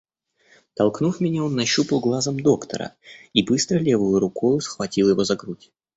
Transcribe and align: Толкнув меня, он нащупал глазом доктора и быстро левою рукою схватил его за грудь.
Толкнув 0.73 1.19
меня, 1.21 1.43
он 1.43 1.53
нащупал 1.55 1.99
глазом 1.99 2.39
доктора 2.39 2.95
и 3.33 3.43
быстро 3.43 3.77
левою 3.77 4.17
рукою 4.19 4.59
схватил 4.59 5.07
его 5.11 5.23
за 5.23 5.35
грудь. 5.35 5.71